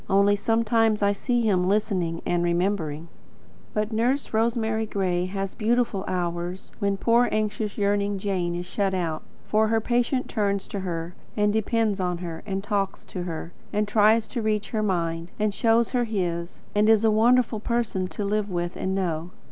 Only, 0.09 0.35
sometimes 0.35 1.03
I 1.03 1.11
see 1.11 1.43
him 1.43 1.69
listening 1.69 2.23
and 2.25 2.43
remembering. 2.43 3.07
But 3.75 3.91
Nurse 3.91 4.33
Rosemary 4.33 4.87
Gray 4.87 5.27
has 5.27 5.53
beautiful 5.53 6.03
hours 6.07 6.71
when 6.79 6.97
poor 6.97 7.29
anxious, 7.31 7.77
yearning 7.77 8.17
Jane 8.17 8.55
is 8.55 8.65
shut 8.65 8.95
out. 8.95 9.21
For 9.45 9.67
her 9.67 9.79
patient 9.79 10.27
turns 10.27 10.67
to 10.69 10.79
her, 10.79 11.13
and 11.37 11.53
depends 11.53 11.99
on 11.99 12.17
her, 12.17 12.41
and 12.47 12.63
talks 12.63 13.05
to 13.05 13.21
her, 13.25 13.53
and 13.71 13.87
tries 13.87 14.27
to 14.29 14.41
reach 14.41 14.71
her 14.71 14.81
mind, 14.81 15.29
and 15.37 15.53
shows 15.53 15.91
her 15.91 16.05
his, 16.05 16.63
and 16.73 16.89
is 16.89 17.05
a 17.05 17.11
wonderful 17.11 17.59
person 17.59 18.07
to 18.07 18.25
live 18.25 18.49
with 18.49 18.75
and 18.75 18.95
know. 18.95 19.29